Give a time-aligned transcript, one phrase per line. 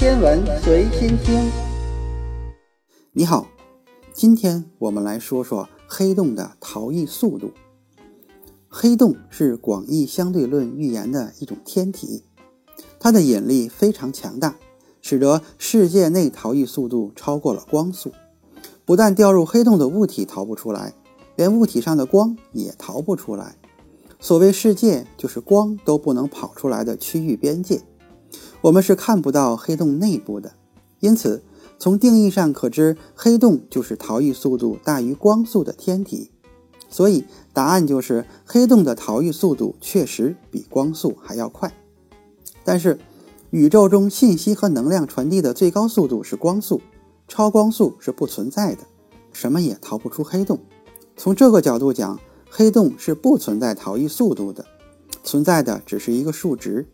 [0.00, 1.52] 天文随心听。
[3.12, 3.46] 你好，
[4.14, 7.50] 今天我们来说说黑洞的逃逸速度。
[8.66, 12.24] 黑洞是广义相对论预言的一种天体，
[12.98, 14.56] 它的引力非常强大，
[15.02, 18.10] 使得世界内逃逸速度超过了光速。
[18.86, 20.94] 不但掉入黑洞的物体逃不出来，
[21.36, 23.54] 连物体上的光也逃不出来。
[24.18, 27.82] 所谓世界，就是光都不能跑出来的区域边界。
[28.62, 30.52] 我们是看不到黑洞内部的，
[30.98, 31.42] 因此
[31.78, 36.30] 从定义上可知，黑洞就是逃逸速度大于光速的天体。
[36.90, 41.72] 所以答案就是黑洞的逃逸速度确实比光速还要快。
[42.64, 42.98] 但是
[43.50, 46.82] 宇宙中信息和能量传递的最高速度是光速，
[47.28, 48.80] 超光速是不存在的，
[49.32, 50.58] 什么也逃不出黑洞。
[51.16, 52.18] 从这个角度讲，
[52.50, 54.66] 黑洞是不存在逃逸速度的，
[55.22, 56.86] 存在的只是一个数值。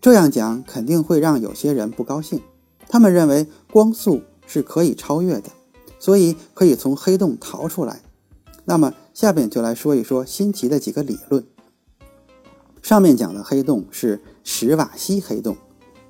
[0.00, 2.40] 这样讲肯定会让有些人不高兴，
[2.88, 5.50] 他们认为光速是可以超越的，
[5.98, 8.02] 所以可以从黑洞逃出来。
[8.64, 11.44] 那么下面就来说一说新奇的几个理论。
[12.82, 15.56] 上面讲的黑洞是史瓦西黑洞，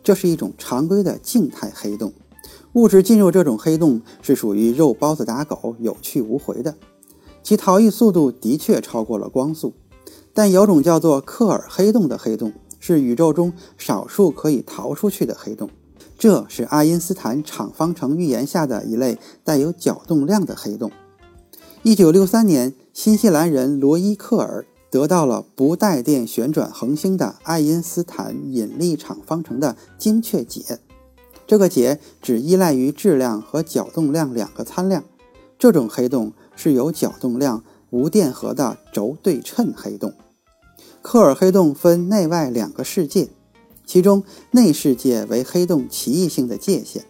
[0.02, 2.12] 这是一种常规的静态黑洞，
[2.74, 6.74] 物质进入这种黑洞是属于肉包子打狗，有去无回的。
[7.42, 9.72] 其逃逸速度的确超过了光速，
[10.34, 15.70] 但有种叫做克尔黑洞的黑洞是宇宙中少数可以逃出去的黑洞，
[16.18, 20.90] 这是爱因斯坦场方程预言下的一类带有角动量的黑洞。
[21.82, 24.66] 一九六三年，新西兰人罗伊克尔。
[24.88, 30.78] 得到了不带电旋转恒星的爱因斯坦引力场方程的精确解。
[31.46, 35.04] 这个解只依赖于质量和角动量两个参量。
[35.58, 40.14] 这种黑洞是有角动量、无电荷的轴对称黑洞。
[41.08, 43.28] 克尔黑洞分内外两个世界，
[43.86, 47.04] 其中内世界为黑洞奇异性的界限，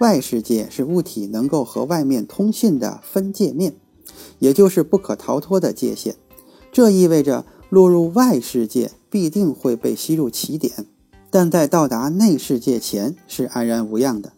[0.00, 3.76] 外世界是物体能够和外面通信的分界面，
[4.40, 6.16] 也就是不可逃脱的界限。
[6.72, 10.84] 这意味着落入外世界必定会被吸入起点，
[11.30, 14.32] 但在到达内世界前是安然无恙的。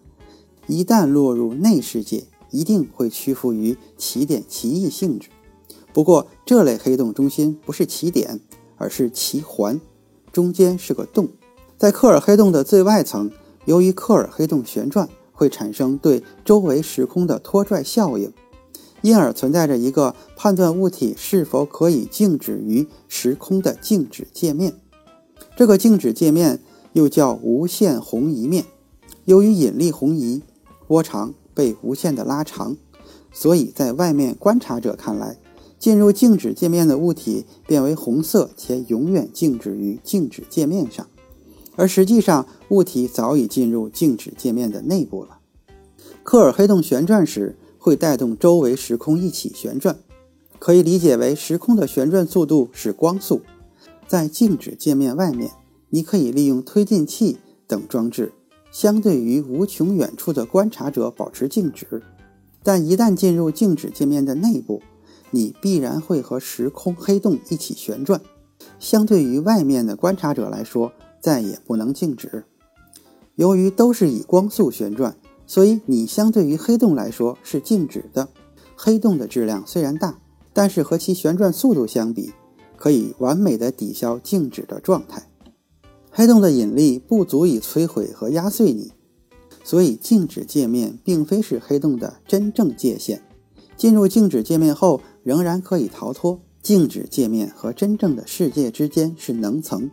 [0.66, 5.30] 一旦落入内世界，一定会屈服于起点奇异性质。
[5.94, 8.40] 不过，这类黑洞中心不是起点，
[8.76, 9.80] 而是奇环，
[10.32, 11.28] 中间是个洞。
[11.76, 13.30] 在克尔黑洞的最外层，
[13.64, 18.32] 由于克尔黑洞旋转，会产生对周围时空的拖拽效应。
[19.02, 24.72] 因而存在着一个判断物体是否可以静止于时空的静止界面，
[25.54, 26.58] 这个静止界面
[26.94, 28.64] 又叫无限红移面。
[29.26, 30.40] 由于引力红移，
[30.86, 32.78] 波长被无限的拉长，
[33.30, 35.36] 所以在外面观察者看来，
[35.84, 41.06] 进入静止界面的物体变为红色且永远静止于静止界面上，
[41.76, 45.40] 而实际上物体早已进入静止界面的内部了。
[46.22, 47.58] 克尔黑洞旋转时。
[47.76, 49.98] 会带动周围时空一起旋转，
[50.58, 53.42] 可以理解为时空的旋转速度是光速。
[54.08, 55.50] 在静止界面外面，
[55.90, 58.32] 你可以利用推进器等装置，
[58.72, 62.02] 相对于无穷远处的观察者保持静止。
[62.62, 64.80] 但一旦进入静止界面的内部，
[65.34, 68.20] 你必然会和时空黑洞一起旋转。
[68.78, 72.44] 相对于外面的观察者来说，再也不能静止。
[73.34, 75.16] 由于都是以光速旋转。
[75.46, 78.28] 所以你相对于黑洞来说是静止的。
[78.76, 80.18] 黑洞的质量虽然大，
[80.54, 82.32] 但是和其旋转速度相比，
[82.78, 85.28] 可以完美的抵消静止的状态。
[86.10, 88.92] 黑洞的引力不足以摧毁和压碎你，
[89.62, 93.22] 所以静止界面并非是黑洞的真正界限。
[93.76, 96.40] 进入静止界面后，仍然可以逃脱。
[96.62, 99.90] 静止界面和真正的世界之间是能层，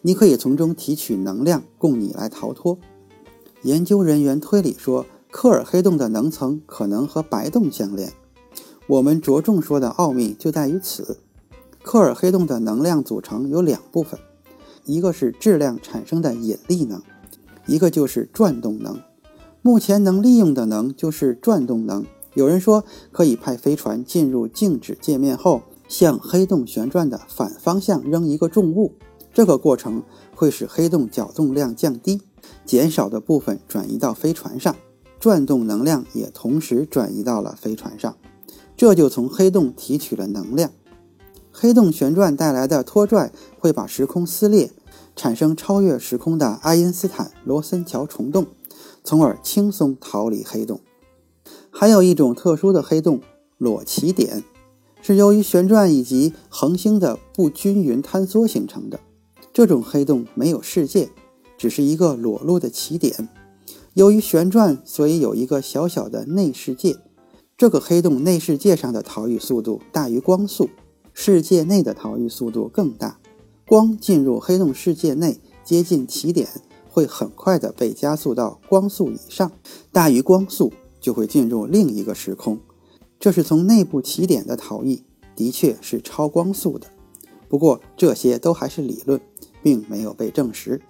[0.00, 2.78] 你可以从中提取能量供你来逃脱。
[3.60, 8.14] 研究人员推理说，克尔黑洞的能层可能和白洞相连。
[8.86, 11.18] 我们着重说的奥秘就在于此。
[11.82, 14.18] 克尔黑洞的能量组成有两部分，
[14.86, 17.02] 一个是质量产生的引力能，
[17.66, 18.98] 一个就是转动能。
[19.60, 22.06] 目前能利用的能就是转动能。
[22.36, 28.92] 有人说可以派飞船进入静止界面后，向黑洞旋转的反方向扔一个重物，
[29.32, 30.02] 这个过程
[30.34, 32.20] 会使黑洞角动量降低。
[32.66, 34.76] 减少的部分转移到飞船上，
[35.18, 38.14] 转动能量也同时转移到了飞船上，
[38.76, 40.70] 这就从黑洞提取了能量。
[41.50, 44.70] 黑洞旋转带来的拖拽会把时空撕裂，
[45.16, 48.46] 产生超越时空的爱因斯坦罗森桥虫洞，
[49.02, 50.78] 从而轻松逃离黑洞。
[51.78, 53.20] 还有一种特殊的黑洞——
[53.58, 54.42] 裸奇点，
[55.02, 58.98] 是由于旋转以及恒星的不均匀坍缩形成的。
[59.52, 61.10] 这种黑洞没有世界。
[61.58, 63.28] 只是一个裸露的起点，
[63.94, 66.96] 由于旋转，所以有一个小小的内世界。
[67.56, 70.68] 这个黑洞内世界上的逃逸速度大于光速，
[71.14, 73.18] 世界内的逃逸速度更大。
[73.66, 76.48] 光进入黑洞世界内，接近起点，
[76.90, 79.52] 会很快的被加速到光速以上，
[79.92, 82.58] 大于光速就会进入另一个时空。
[83.18, 85.04] 这是从内部起点的逃逸，
[85.34, 86.88] 的确是超光速的。
[87.48, 89.20] 不过这些都还是理论，
[89.62, 90.82] 并没有被证实。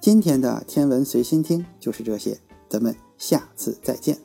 [0.00, 4.18] 今天的天文随心听就是这些，咱们下次再见。